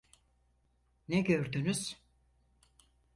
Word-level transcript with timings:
Ne 1.07 1.21
gördünüz? 1.21 2.01